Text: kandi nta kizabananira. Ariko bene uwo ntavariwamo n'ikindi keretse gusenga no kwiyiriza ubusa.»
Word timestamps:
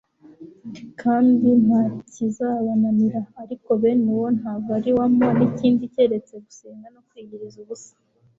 kandi 1.01 1.47
nta 1.65 1.81
kizabananira. 2.11 3.21
Ariko 3.43 3.69
bene 3.81 4.05
uwo 4.13 4.27
ntavariwamo 4.37 5.27
n'ikindi 5.37 5.83
keretse 5.95 6.33
gusenga 6.45 6.87
no 6.93 7.01
kwiyiriza 7.07 7.57
ubusa.» 7.63 7.91